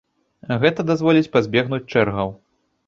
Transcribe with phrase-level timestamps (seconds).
[0.63, 2.37] Гэта дазволіць пазбегнуць чэргаў.